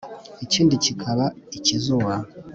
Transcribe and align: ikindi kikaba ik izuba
ikindi 0.45 0.75
kikaba 0.83 1.25
ik 1.57 1.65
izuba 1.75 2.13